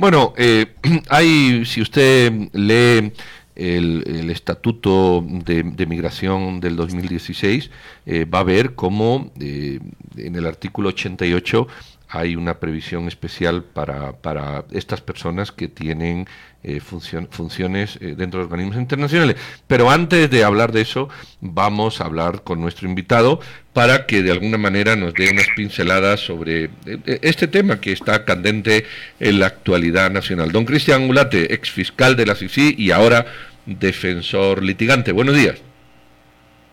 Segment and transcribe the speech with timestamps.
[0.00, 0.64] Bueno, eh,
[1.10, 3.12] hay, si usted lee
[3.54, 7.70] el, Estatuto de, Migración del 2016,
[8.06, 9.78] eh, va a ver cómo eh,
[10.16, 11.68] en el artículo 88
[12.10, 16.26] hay una previsión especial para, para estas personas que tienen
[16.62, 19.36] eh, funciones eh, dentro de organismos internacionales.
[19.68, 21.08] Pero antes de hablar de eso,
[21.40, 23.40] vamos a hablar con nuestro invitado
[23.72, 28.24] para que de alguna manera nos dé unas pinceladas sobre eh, este tema que está
[28.24, 28.86] candente
[29.20, 30.50] en la actualidad nacional.
[30.50, 33.24] Don Cristian Ulate, ex fiscal de la CICI y ahora
[33.66, 35.12] defensor litigante.
[35.12, 35.62] Buenos días.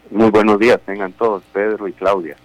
[0.09, 2.37] Muy buenos días, tengan todos, Pedro y Claudia.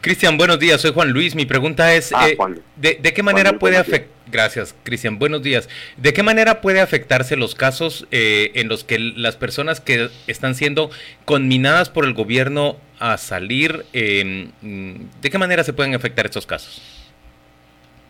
[0.00, 1.34] Cristian, buenos días, soy Juan Luis.
[1.34, 2.28] Mi pregunta es, ah,
[2.76, 4.16] de, qué manera puede afectar...
[4.30, 5.18] Gracias, Cristian.
[5.18, 5.68] Buenos días.
[5.96, 10.54] ¿De qué manera puede afectarse los casos eh, en los que las personas que están
[10.54, 10.90] siendo
[11.24, 17.10] conminadas por el gobierno a salir, em, de qué manera se pueden afectar estos casos?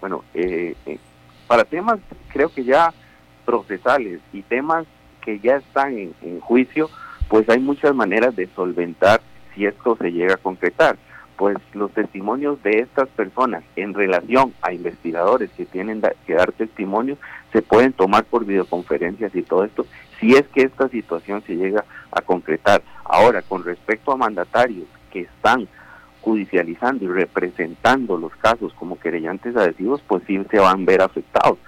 [0.00, 0.98] Bueno, eh, eh,
[1.46, 2.00] para temas
[2.32, 2.92] creo que ya
[3.46, 4.86] procesales y temas
[5.24, 6.90] que ya están en juicio,
[7.28, 9.22] pues hay muchas maneras de solventar
[9.54, 10.98] si esto se llega a concretar
[11.38, 17.16] pues los testimonios de estas personas en relación a investigadores que tienen que dar testimonios
[17.52, 19.86] se pueden tomar por videoconferencias y todo esto
[20.18, 22.82] si es que esta situación se llega a concretar.
[23.04, 25.68] Ahora, con respecto a mandatarios que están
[26.22, 31.58] judicializando y representando los casos como querellantes adhesivos, pues sí se van a ver afectados,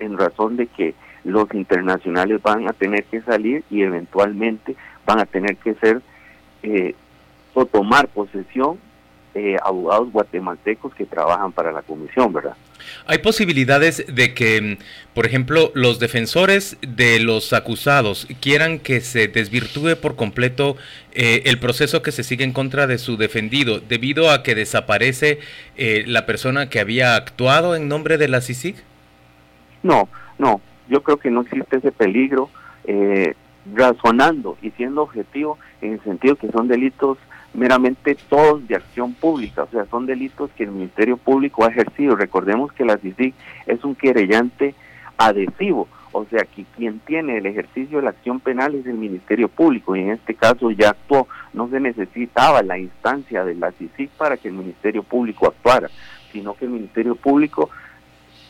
[0.00, 4.74] en razón de que los internacionales van a tener que salir y eventualmente
[5.06, 6.02] van a tener que ser
[6.64, 6.96] eh,
[7.54, 8.89] o tomar posesión
[9.32, 12.56] eh, abogados guatemaltecos que trabajan para la comisión, ¿verdad?
[13.06, 14.76] Hay posibilidades de que,
[15.14, 20.76] por ejemplo, los defensores de los acusados quieran que se desvirtúe por completo
[21.12, 25.38] eh, el proceso que se sigue en contra de su defendido, debido a que desaparece
[25.76, 28.76] eh, la persona que había actuado en nombre de la CICIG?
[29.84, 30.08] No,
[30.38, 32.50] no, yo creo que no existe ese peligro,
[33.74, 37.18] razonando y siendo objetivo en el sentido que son delitos
[37.54, 42.16] meramente todos de acción pública, o sea, son delitos que el Ministerio Público ha ejercido.
[42.16, 43.34] Recordemos que la CICIG
[43.66, 44.74] es un querellante
[45.18, 49.48] adhesivo, o sea, que quien tiene el ejercicio de la acción penal es el Ministerio
[49.48, 54.10] Público y en este caso ya actuó, no se necesitaba la instancia de la CICIG
[54.10, 55.90] para que el Ministerio Público actuara,
[56.32, 57.70] sino que el Ministerio Público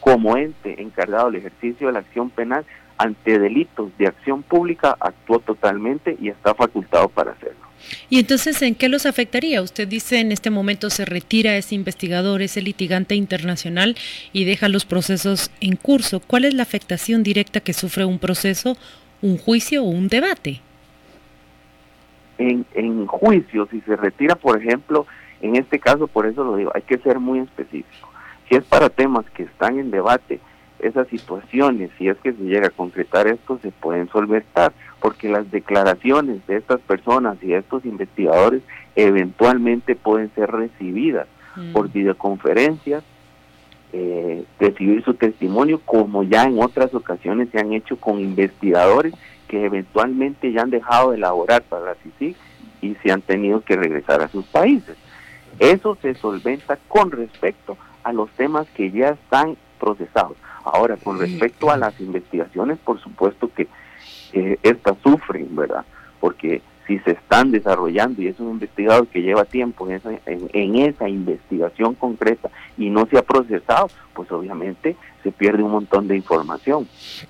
[0.00, 2.64] como ente encargado del ejercicio de la acción penal
[2.96, 7.69] ante delitos de acción pública actuó totalmente y está facultado para hacerlo.
[8.08, 9.62] ¿Y entonces en qué los afectaría?
[9.62, 13.96] Usted dice en este momento se retira ese investigador, ese litigante internacional
[14.32, 16.20] y deja los procesos en curso.
[16.20, 18.76] ¿Cuál es la afectación directa que sufre un proceso,
[19.22, 20.60] un juicio o un debate?
[22.38, 25.06] En, en juicio, si se retira, por ejemplo,
[25.42, 28.08] en este caso, por eso lo digo, hay que ser muy específico.
[28.48, 30.40] Si es para temas que están en debate,
[30.82, 35.50] esas situaciones, si es que se llega a concretar esto, se pueden solventar, porque las
[35.50, 38.62] declaraciones de estas personas y de estos investigadores
[38.96, 41.26] eventualmente pueden ser recibidas
[41.56, 41.72] mm.
[41.72, 43.02] por videoconferencias,
[43.92, 49.14] eh, recibir su testimonio, como ya en otras ocasiones se han hecho con investigadores
[49.48, 52.36] que eventualmente ya han dejado de elaborar para la CICIG
[52.82, 54.96] y se han tenido que regresar a sus países.
[55.58, 60.36] Eso se solventa con respecto a los temas que ya están procesados.
[60.72, 63.66] Ahora, con respecto a las investigaciones, por supuesto que
[64.32, 65.84] eh, estas sufren, ¿verdad?
[66.20, 70.76] Porque si se están desarrollando y es un investigador que lleva tiempo en esa, en,
[70.76, 76.16] esa investigación concreta y no se ha procesado, pues obviamente se pierde un montón de
[76.16, 76.88] información.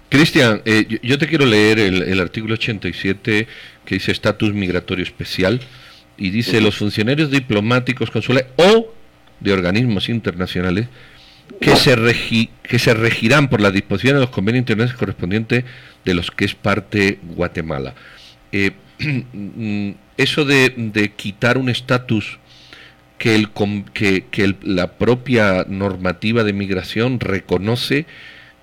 [0.09, 3.47] Cristian, eh, yo, te quiero leer el, artículo 87
[3.85, 5.61] que dice estatus migratorio especial
[6.17, 8.87] y dice los funcionarios diplomáticos, consulares o
[9.41, 10.89] de organismos internacionales
[11.61, 11.97] que se,
[12.63, 15.65] que se regirán por las disposiciones de los convenios internacionales correspondientes
[16.05, 17.95] de los que es parte Guatemala.
[18.53, 18.73] Eh,
[20.17, 22.39] eso de, quitar un estatus
[23.19, 28.07] que, el, que, la propia normativa de migración reconoce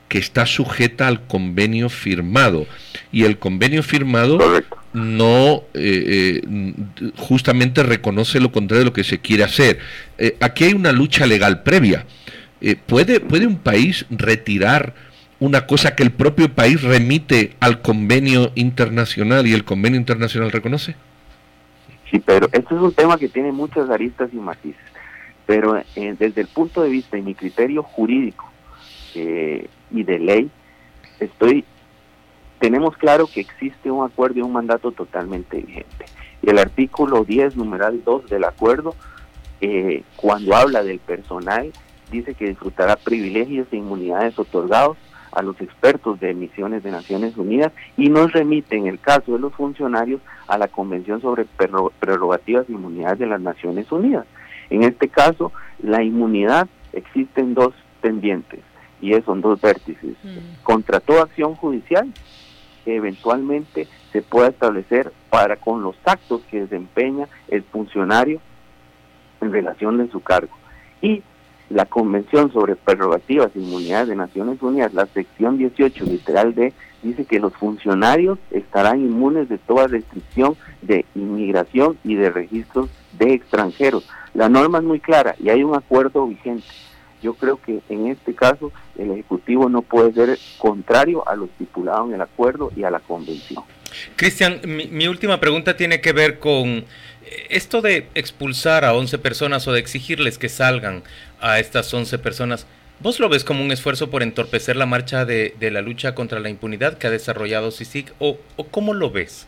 [0.08, 2.66] que está sujeta al convenio firmado
[3.12, 4.40] y el convenio firmado
[4.94, 6.74] no eh, eh,
[7.18, 9.80] justamente reconoce lo contrario de lo que se quiere hacer.
[10.40, 12.06] aquí hay una lucha legal previa
[12.62, 14.94] eh, ¿puede, ¿Puede un país retirar
[15.40, 20.96] una cosa que el propio país remite al convenio internacional y el convenio internacional reconoce?
[22.10, 24.82] Sí, pero esto es un tema que tiene muchas aristas y matices.
[25.46, 28.50] Pero eh, desde el punto de vista y mi criterio jurídico
[29.14, 30.50] eh, y de ley,
[31.20, 31.64] estoy
[32.60, 36.06] tenemos claro que existe un acuerdo y un mandato totalmente vigente.
[36.42, 38.96] Y el artículo 10, numeral 2 del acuerdo,
[40.16, 41.72] cuando habla del personal
[42.12, 44.98] dice que disfrutará privilegios e inmunidades otorgados
[45.32, 49.40] a los expertos de emisiones de Naciones Unidas y nos remite en el caso de
[49.40, 51.46] los funcionarios a la Convención sobre
[52.00, 54.26] Prerrogativas e Inmunidades de las Naciones Unidas.
[54.70, 58.62] En este caso, la inmunidad existen dos pendientes
[59.02, 60.16] y son dos vértices.
[60.24, 60.64] Mm.
[60.64, 62.12] Contra toda acción judicial
[62.84, 68.40] que eventualmente se pueda establecer para con los actos que desempeña el funcionario
[69.42, 70.54] en relación de su cargo.
[71.02, 71.22] Y
[71.70, 76.74] la Convención sobre Prerrogativas e Inmunidades de Naciones Unidas, la sección 18, literal D,
[77.04, 83.34] dice que los funcionarios estarán inmunes de toda restricción de inmigración y de registros de
[83.34, 84.08] extranjeros.
[84.34, 86.68] La norma es muy clara y hay un acuerdo vigente.
[87.22, 92.08] Yo creo que en este caso el Ejecutivo no puede ser contrario a lo estipulado
[92.08, 93.64] en el acuerdo y a la Convención.
[94.16, 96.86] Cristian, mi, última pregunta tiene que ver con
[97.50, 101.04] esto de expulsar a 11 personas o de exigirles que salgan
[101.40, 102.68] a estas 11 personas.
[103.00, 106.50] ¿Vos lo ves como un esfuerzo por entorpecer la marcha de, la lucha contra la
[106.50, 109.48] impunidad que ha desarrollado CICIC o, o cómo lo ves?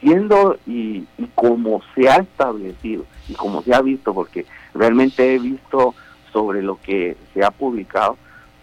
[0.00, 5.38] Siendo y, y como se ha establecido y como se ha visto, porque realmente he
[5.38, 5.94] visto
[6.32, 8.16] sobre lo que se ha publicado,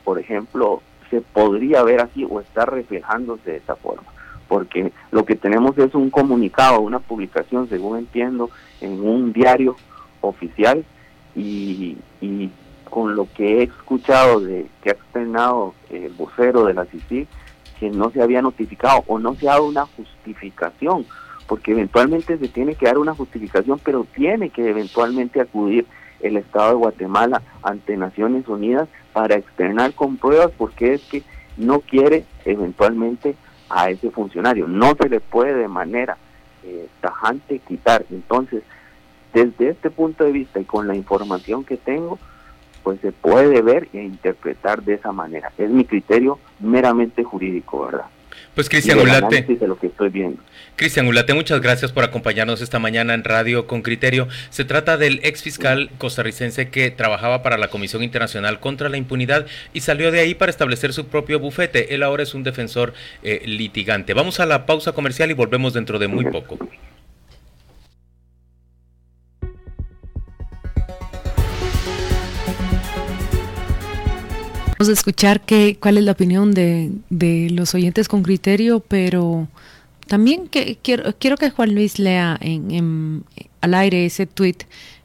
[0.03, 0.81] por ejemplo,
[1.11, 4.10] se podría ver así o está reflejándose de esa forma,
[4.51, 8.49] porque lo que tenemos es un comunicado, una publicación, según entiendo,
[8.81, 9.77] en un diario
[10.19, 10.83] oficial
[11.37, 11.95] y,
[12.89, 17.29] con lo que he escuchado de que ha externado el vocero de la CICI,
[17.79, 21.05] que no se había notificado o no se ha dado una justificación,
[21.47, 25.85] porque eventualmente se tiene que dar una justificación, pero tiene que eventualmente acudir
[26.19, 31.23] el Estado de Guatemala ante Naciones Unidas para externar con pruebas porque es que
[31.55, 33.37] no quiere eventualmente
[33.73, 34.67] a ese funcionario.
[34.67, 36.17] No se le puede de manera
[36.63, 38.05] eh, tajante quitar.
[38.11, 38.63] Entonces,
[39.33, 42.19] desde este punto de vista y con la información que tengo,
[42.83, 45.51] pues se puede ver e interpretar de esa manera.
[45.57, 48.05] Es mi criterio meramente jurídico, ¿verdad?
[48.55, 49.43] Pues Cristian Ulate.
[49.43, 50.41] De lo que estoy viendo.
[50.75, 54.27] Cristian Ulate, muchas gracias por acompañarnos esta mañana en Radio con Criterio.
[54.49, 59.45] Se trata del ex fiscal costarricense que trabajaba para la Comisión Internacional contra la Impunidad
[59.73, 61.93] y salió de ahí para establecer su propio bufete.
[61.93, 62.93] Él ahora es un defensor
[63.23, 64.13] eh, litigante.
[64.13, 66.57] Vamos a la pausa comercial y volvemos dentro de muy poco.
[74.81, 79.47] Vamos a escuchar qué, cuál es la opinión de, los oyentes con criterio, pero
[80.07, 83.23] también que, quiero, quiero que Juan Luis lea en,
[83.61, 84.63] al aire ese tuit,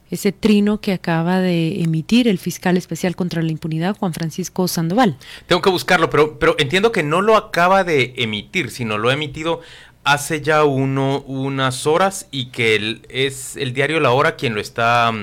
[0.09, 5.15] ese trino que acaba de emitir el fiscal especial contra la impunidad, Juan Francisco Sandoval.
[5.45, 9.13] Tengo que buscarlo, pero, pero entiendo que no lo acaba de emitir, sino lo ha
[9.13, 9.61] emitido
[10.03, 15.13] hace ya uno, unas horas y que es el diario La Hora quien lo está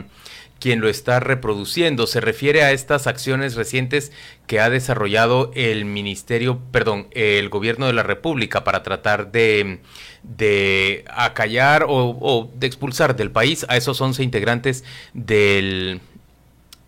[0.59, 2.07] quien lo está reproduciendo.
[2.07, 4.13] Se refiere a estas acciones recientes
[4.47, 9.81] que ha desarrollado el Ministerio, perdón, el Gobierno de la República para tratar de,
[10.23, 16.01] de acallar o, de expulsar del país a esos 11 integrantes del,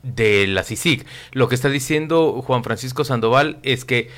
[0.02, 1.04] de la CICIG.
[1.32, 4.08] Lo que está diciendo Juan Francisco Sandoval es que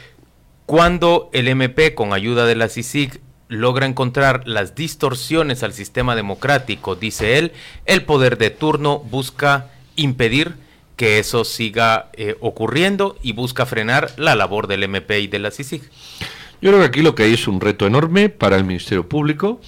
[0.66, 6.94] cuando el MP, con ayuda de la CICIG, logra encontrar las distorsiones al sistema democrático,
[6.94, 7.52] dice él,
[7.86, 10.54] el poder de turno busca impedir
[10.96, 15.50] que eso siga eh, ocurriendo y busca frenar la labor del MP y de la
[15.50, 15.82] CICIG.
[16.60, 19.60] Yo creo que aquí lo que hay es un reto enorme para el Ministerio Público.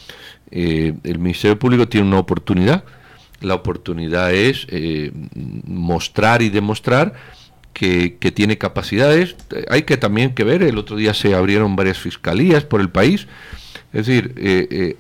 [0.51, 2.83] Eh, el Ministerio Público tiene una oportunidad.
[3.41, 7.15] La oportunidad es eh, mostrar y demostrar
[7.81, 9.37] que, tiene capacidades.
[9.71, 13.27] Hay que también que ver, el otro día se abrieron varias fiscalías por el país.
[13.95, 14.97] Es decir, eh, eh,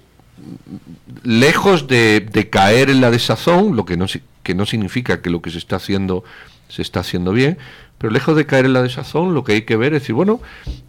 [1.23, 4.07] lejos de, caer en la desazón, lo que no,
[4.43, 6.25] que no significa que lo que se está haciendo
[6.69, 7.59] se está haciendo bien,
[7.99, 10.41] pero lejos de caer en la desazón, lo que hay que ver es decir, bueno,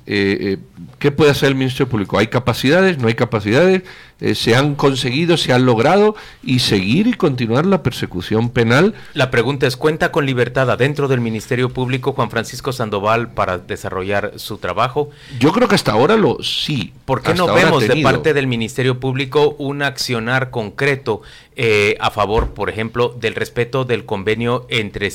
[0.06, 0.60] eh,
[1.00, 2.20] ¿qué puede hacer el Ministerio Público?
[2.20, 3.00] ¿Hay capacidades?
[3.00, 3.82] ¿No hay capacidades?
[4.22, 8.94] Eh, se han conseguido, se han logrado y seguir y continuar la persecución penal.
[9.16, 14.34] La pregunta es, ¿cuenta con libertad adentro del Ministerio Público Juan Francisco Sandoval para desarrollar
[14.36, 15.10] su trabajo?
[15.40, 16.94] Yo creo que hasta ahora lo sí.
[17.06, 21.24] ¿Por qué no vemos de parte del Ministerio Público un accionar concreto
[21.56, 25.10] eh, a favor, por ejemplo, del respeto del convenio entre,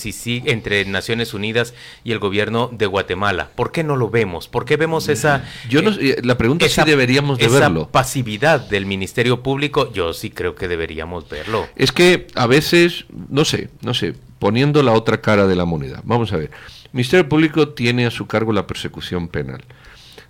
[0.46, 3.50] entre Naciones Unidas y el gobierno de Guatemala?
[3.54, 4.48] ¿Por qué no lo vemos?
[4.48, 5.44] ¿Por qué vemos esa...
[5.68, 10.12] Yo eh, la pregunta es si deberíamos de esa pasividad del Ministerio Ministerio Público, yo
[10.12, 11.66] sí creo que deberíamos verlo.
[11.76, 16.00] Es que a veces, no sé, no sé, poniendo la otra cara de la moneda.
[16.04, 16.50] Vamos a ver.
[16.84, 19.64] El Ministerio Público tiene a su cargo la persecución penal.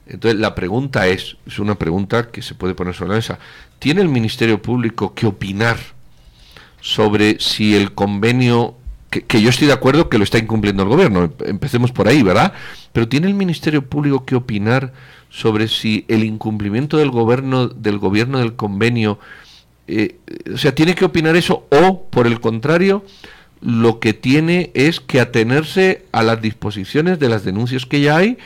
[0.06, 3.38] Entonces, la pregunta es, es una pregunta que se puede poner sobre la mesa,
[3.78, 5.76] ¿tiene el Ministerio Público que opinar
[6.80, 8.76] sobre si el convenio
[9.22, 12.52] que, yo estoy de acuerdo que lo está incumpliendo el gobierno, empecemos por ahí, ¿verdad?
[12.92, 14.92] Pero ¿tiene el Ministerio Público que opinar
[15.28, 19.18] sobre si el incumplimiento del gobierno del, gobierno del convenio,
[19.86, 20.16] eh,
[20.52, 23.04] o sea, tiene que opinar eso o, por el contrario,
[23.60, 28.38] lo que tiene es que atenerse a las disposiciones de las denuncias que ya hay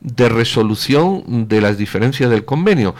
[0.00, 2.94] de resolución de las diferencias del convenio.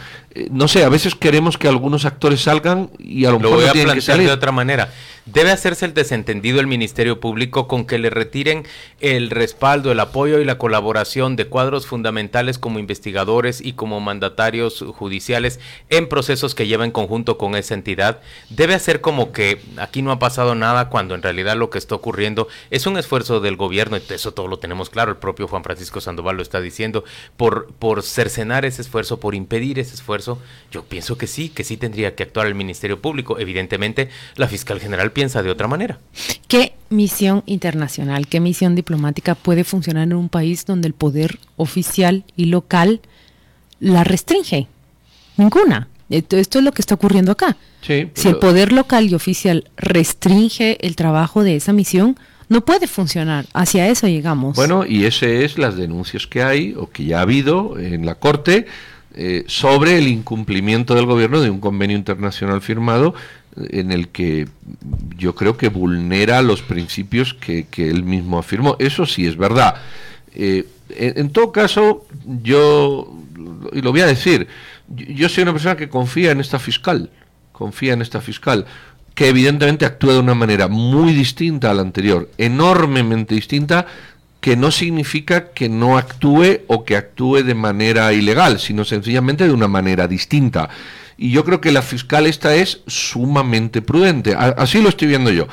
[0.51, 3.71] No sé, a veces queremos que algunos actores salgan y a lo, mejor voy a
[3.71, 4.27] plantear que salir.
[4.27, 4.89] de otra manera.
[5.27, 8.65] Debe hacerse el desentendido el Ministerio Público con que le retiren
[9.01, 14.85] el respaldo, el apoyo y la colaboración de cuadros fundamentales como investigadores y como mandatarios
[14.95, 18.21] judiciales en procesos que lleva en conjunto con esa entidad.
[18.49, 21.95] Debe hacer como que aquí no ha pasado nada cuando en realidad lo que está
[21.95, 25.63] ocurriendo es un esfuerzo del gobierno, y eso todo lo tenemos claro, el propio Juan
[25.63, 27.03] Francisco Sandoval lo está diciendo,
[27.35, 30.26] por, por cercenar ese esfuerzo, por impedir ese esfuerzo.
[30.71, 33.39] Yo pienso que sí, que sí tendría que actuar el Ministerio Público.
[33.39, 35.99] Evidentemente, la fiscal general piensa de otra manera.
[36.47, 42.23] ¿Qué misión internacional, qué misión diplomática puede funcionar en un país donde el poder oficial
[42.35, 43.01] y local
[43.79, 44.67] la restringe?
[45.37, 45.87] Ninguna.
[46.09, 47.57] Esto, es lo que está ocurriendo acá.
[47.81, 52.17] si el poder local y oficial restringe el trabajo de esa misión,
[52.49, 53.45] no puede funcionar.
[53.53, 54.55] Hacia eso llegamos.
[54.55, 58.15] Bueno, y ese es las denuncias que hay o que ya ha habido en la
[58.15, 58.67] Corte
[59.19, 63.15] eh, sobre el incumplimiento del gobierno de un convenio internacional firmado
[63.55, 64.47] en el que
[65.17, 68.75] yo creo que vulnera los principios que, él mismo afirmó.
[68.77, 69.73] Eso sí es verdad.
[70.35, 72.05] Eh, en, todo caso,
[72.43, 73.11] yo,
[73.73, 74.49] y lo voy a decir,
[74.87, 77.09] yo, soy una persona que confía en esta fiscal,
[77.53, 78.67] confía en esta fiscal,
[79.15, 83.87] que evidentemente actúa de una manera muy distinta a la anterior, enormemente distinta,
[84.47, 89.51] que no significa que no actúe o que actúe de manera ilegal, sino sencillamente de
[89.51, 90.69] una manera distinta.
[91.17, 94.37] Y yo creo que la fiscal esta es sumamente prudente.
[94.37, 95.49] Así lo estoy viendo yo.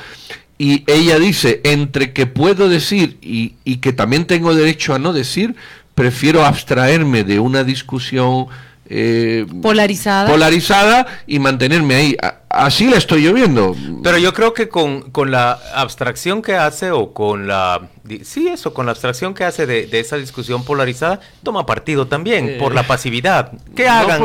[0.57, 5.11] Y ella dice, entre que puedo decir y, y que también tengo derecho a no
[5.11, 5.57] decir,
[5.93, 8.47] prefiero abstraerme de una discusión
[8.87, 10.29] eh, polarizada.
[10.29, 12.17] polarizada y mantenerme ahí.
[12.49, 13.75] Así la estoy yo viendo.
[14.03, 17.89] Pero yo creo que con, con, la abstracción que hace o con la...
[18.23, 22.73] Sí, eso, con la abstracción que hace de, esa discusión polarizada, toma partido también por
[22.73, 23.51] la pasividad.
[23.75, 24.21] Que hagan,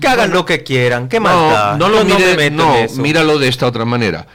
[0.00, 3.66] que hagan lo que quieran, ¿qué más no, No lo mire, no, míralo de esta
[3.66, 4.26] otra manera.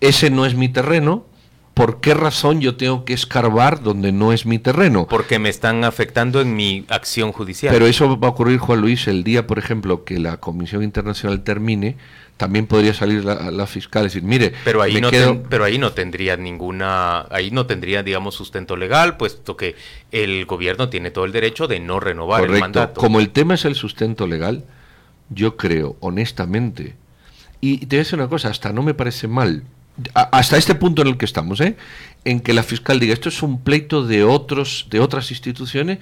[0.00, 1.26] Ese no es mi terreno,
[1.74, 5.06] ¿por qué razón yo tengo que escarbar donde no es mi terreno?
[5.08, 7.72] Porque me están afectando en mi acción judicial.
[7.72, 11.42] Pero eso va a ocurrir, Juan Luis, el día, por ejemplo, que la Comisión Internacional
[11.42, 11.96] termine,
[12.36, 15.10] también podría salir la, fiscal y decir, mire, pero ahí no
[15.48, 19.76] pero ahí no tendría ninguna, ahí no tendría, digamos, sustento legal, puesto que
[20.10, 23.00] el gobierno tiene todo el derecho de no renovar el mandato.
[23.00, 24.64] Como el tema es el sustento legal,
[25.30, 26.94] yo creo, honestamente,
[27.60, 29.62] y te voy a decir una cosa, hasta no me parece mal
[30.14, 31.76] hasta este punto en el que estamos, ¿eh?
[32.24, 35.98] en que la fiscal diga esto es un pleito de otros de otras instituciones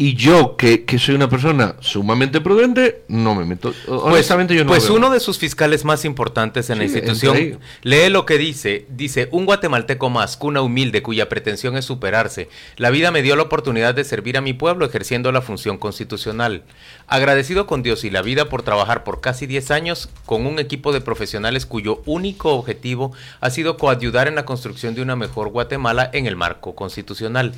[0.00, 3.74] y yo, que, soy una persona sumamente prudente, no me meto.
[3.86, 8.08] Pues, Honestamente, yo no Pues uno de sus fiscales más importantes en la institución lee
[8.08, 8.86] lo que dice.
[8.88, 12.48] Dice, un guatemalteco más, cuna humilde, cuya pretensión es superarse.
[12.78, 16.62] La vida me dio la oportunidad de servir a mi pueblo ejerciendo la función constitucional.
[17.06, 20.94] Agradecido con Dios y la vida por trabajar por casi 10 años con un equipo
[20.94, 26.08] de profesionales cuyo único objetivo ha sido coayudar en la construcción de una mejor Guatemala
[26.14, 27.52] en el marco constitucional.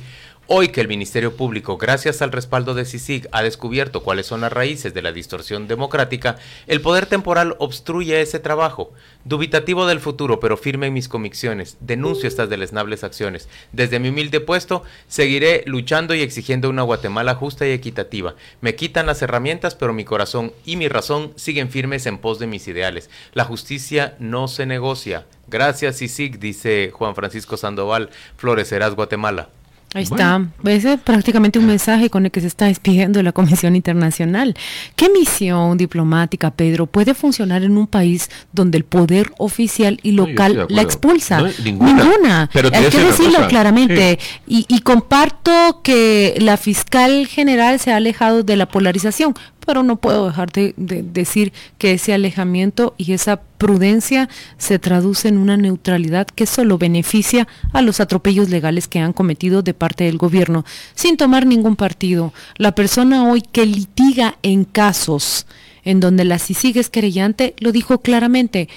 [0.47, 4.51] Hoy que el Ministerio Público, gracias al respaldo de CICIG, ha descubierto cuáles son las
[4.51, 6.35] raíces de la distorsión democrática,
[6.67, 8.91] el poder temporal obstruye ese trabajo.
[9.23, 13.47] Dubitativo del futuro, pero firme en mis convicciones, denuncio estas deleznables acciones.
[13.71, 18.35] Desde mi humilde puesto, seguiré luchando y exigiendo una Guatemala justa y equitativa.
[18.59, 22.47] Me quitan las herramientas, pero mi corazón y mi razón siguen firmes en pos de
[22.47, 23.09] mis ideales.
[23.31, 25.25] La justicia no se negocia.
[25.47, 28.09] Gracias, CICIG, dice Juan Francisco Sandoval.
[28.35, 29.47] Florecerás Guatemala.
[29.93, 30.47] Ahí está.
[30.63, 34.55] Ese es prácticamente un mensaje con el que se está despidiendo la Comisión Internacional.
[34.95, 40.65] ¿Qué misión diplomática, Pedro, puede funcionar en un país donde el poder oficial y local
[40.69, 41.43] la expulsa?
[41.63, 42.49] ninguna.
[42.51, 44.19] Pero Hay que decirlo claramente.
[44.47, 49.97] Y, y comparto que la fiscal general se ha alejado de la polarización, pero no
[49.97, 56.27] puedo dejar de, decir que ese alejamiento y esa prudencia se traduce en una neutralidad
[56.27, 60.65] que solo beneficia a los atropellos legales que han cometido de parte del gobierno,
[60.95, 62.33] sin tomar ningún partido.
[62.57, 65.45] La persona hoy que litiga en casos
[65.83, 68.69] en donde la CICIG es querellante, lo dijo claramente,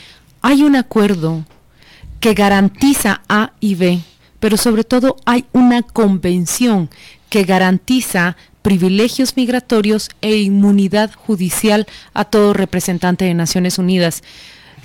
[0.43, 1.45] hay un acuerdo
[2.21, 4.01] que garantiza A y B,
[4.41, 6.91] pero sobre todo hay una convención
[7.31, 8.37] que garantiza
[8.67, 14.25] privilegios migratorios e inmunidad judicial a todo representante de Naciones Unidas.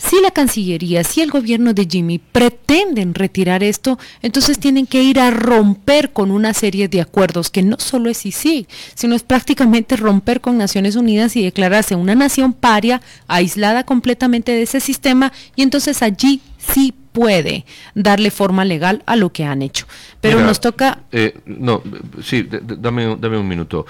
[0.01, 5.19] Si la Cancillería, si el gobierno de Jimmy pretenden retirar esto, entonces tienen que ir
[5.19, 9.95] a romper con una serie de acuerdos que no solo es sí, sino es prácticamente
[9.95, 15.61] romper con Naciones Unidas y declararse una nación paria, aislada completamente de ese sistema, y
[15.61, 19.85] entonces allí sí puede darle forma legal a lo que han hecho.
[20.19, 21.03] Pero nos toca...
[21.11, 21.83] Eh, no,
[22.23, 23.85] sí, dame, dame un minuto.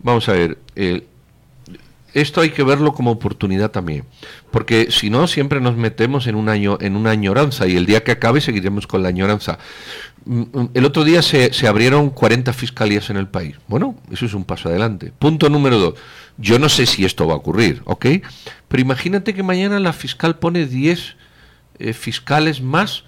[0.00, 0.58] Vamos a ver.
[0.76, 1.06] Eh,
[2.16, 4.04] esto hay que verlo como oportunidad también,
[4.50, 8.02] porque si no siempre nos metemos en un año en una añoranza y el día
[8.02, 9.58] que acabe seguiremos con la añoranza.
[10.24, 13.56] Mm, mm, el otro día se, se abrieron 40 fiscalías en el país.
[13.68, 15.12] Bueno, eso es un paso adelante.
[15.18, 15.94] Punto número dos.
[16.38, 18.06] Yo no sé si esto va a ocurrir, ¿ok?
[18.68, 21.16] Pero imagínate que mañana la fiscal pone 10
[21.78, 23.04] eh, fiscales más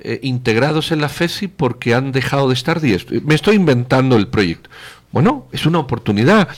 [0.00, 3.24] eh, integrados en la FESI porque han dejado de estar 10.
[3.24, 4.70] Me estoy inventando el proyecto.
[5.12, 6.48] Bueno, es una oportunidad.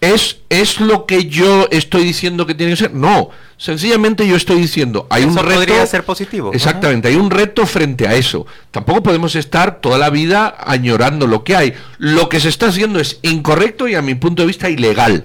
[0.00, 2.94] ¿Es, ¿Es lo que yo estoy diciendo que tiene que ser?
[2.94, 5.54] No, sencillamente yo estoy diciendo, hay un reto...
[5.54, 6.52] podría ser positivo.
[6.54, 8.46] Exactamente, hay un reto frente a eso.
[8.70, 11.74] Tampoco podemos estar toda la vida añorando lo que hay.
[11.98, 15.24] Lo que se está haciendo es incorrecto y a mi punto de vista ilegal.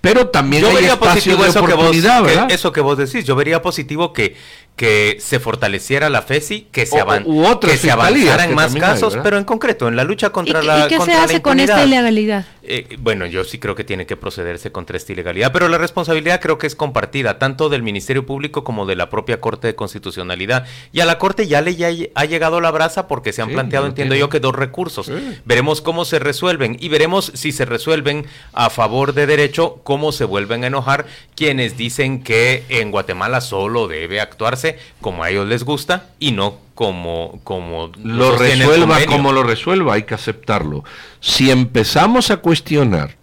[0.00, 3.24] Pero también hay espacio de eso oportunidad, que vos, eso que vos decís.
[3.24, 4.36] Yo vería positivo que
[4.76, 7.24] que se fortaleciera la FESI, que se, avan
[7.60, 10.88] que se avanzara en más casos, pero en concreto, en la lucha contra la ¿Y
[10.88, 12.46] qué se hace con esta ilegalidad?
[12.64, 16.40] Eh, bueno, yo sí creo que tiene que procederse contra esta ilegalidad, pero la responsabilidad
[16.40, 20.66] creo que es compartida, tanto del Ministerio Público como de la propia Corte de Constitucionalidad.
[20.92, 23.86] Y a la Corte ya le ya ha llegado la brasa porque se han planteado,
[23.86, 25.10] entiendo yo, que dos recursos.
[25.44, 30.24] Veremos cómo se resuelven y veremos si se resuelven a favor de derecho, cómo se
[30.24, 34.61] vuelven a enojar quienes dicen que en Guatemala solo debe actuarse
[35.00, 40.04] como a ellos les gusta y no como, como lo resuelva como lo resuelva, hay
[40.04, 40.84] que aceptarlo.
[41.20, 43.16] Si empezamos a cuestionar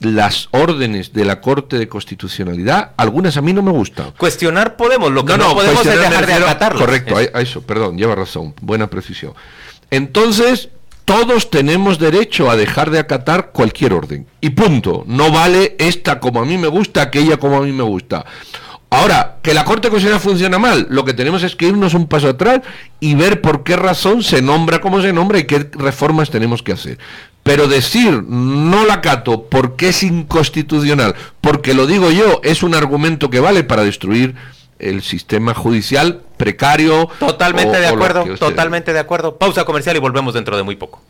[0.00, 4.12] las órdenes de la Corte de Constitucionalidad, algunas a mí no me gustan.
[4.18, 6.80] Cuestionar podemos, lo que no, podemos es dejar de acatarlo.
[6.80, 9.32] Correcto, a, eso, perdón, lleva razón, buena precisión.
[9.90, 10.68] Entonces,
[11.06, 14.26] todos tenemos derecho a dejar de acatar cualquier orden.
[14.40, 15.04] Y punto.
[15.06, 18.26] No vale esta como a mí me gusta, aquella como a mí me gusta.
[18.90, 22.28] Ahora, que la Corte Constitucional funciona mal, lo que tenemos es que irnos un paso
[22.28, 22.60] atrás
[23.00, 26.72] y ver por qué razón se nombra como se nombra y qué reformas tenemos que
[26.72, 26.98] hacer.
[27.42, 33.28] Pero decir no la cato porque es inconstitucional, porque lo digo yo, es un argumento
[33.28, 34.34] que vale para destruir
[34.78, 37.08] el sistema judicial precario.
[37.18, 39.36] Totalmente de acuerdo, totalmente de acuerdo.
[39.36, 41.02] Pausa comercial y volvemos dentro de muy poco.